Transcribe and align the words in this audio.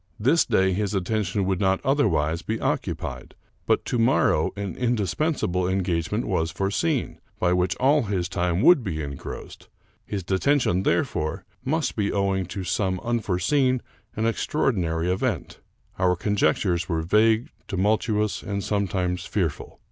This 0.19 0.45
day 0.47 0.73
his 0.73 0.95
attention 0.95 1.45
would 1.45 1.59
not 1.59 1.79
otherwise 1.85 2.41
be 2.41 2.59
occupied; 2.59 3.35
but 3.67 3.85
to 3.85 3.99
morrow 3.99 4.51
an 4.55 4.75
indispensable 4.75 5.67
en 5.67 5.83
gagement 5.83 6.23
was 6.23 6.49
foreseen, 6.49 7.19
by 7.37 7.53
which 7.53 7.75
all 7.75 8.01
his 8.05 8.27
time 8.27 8.63
would 8.63 8.83
be 8.83 9.03
engrossed; 9.03 9.69
his 10.03 10.23
detention, 10.23 10.81
therefore, 10.81 11.45
must 11.63 11.95
be 11.95 12.11
owing 12.11 12.47
to 12.47 12.63
some 12.63 12.99
unforeseen 13.01 13.79
and 14.15 14.25
extraordinary 14.25 15.07
event. 15.07 15.59
Our 15.99 16.15
conjectures 16.15 16.89
were 16.89 17.03
vague, 17.03 17.49
tumultuous, 17.67 18.41
and 18.41 18.63
sometimes 18.63 19.27
fearful. 19.27 19.77